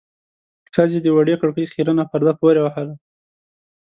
[0.73, 2.95] ښځې د وړې کړکۍ خيرنه پرده پورې وهله.